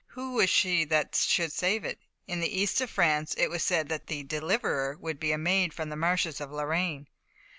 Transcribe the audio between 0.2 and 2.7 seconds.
was she that should save it? In the